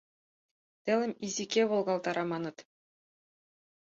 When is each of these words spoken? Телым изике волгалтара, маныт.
Телым 0.83 1.11
изике 1.25 1.61
волгалтара, 1.69 2.23
маныт. 2.31 2.57